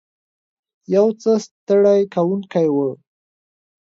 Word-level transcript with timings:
یو 0.95 1.07
څه 1.21 1.31
ستړې 1.45 2.01
کوونکې 2.13 2.67
وه. 2.75 2.89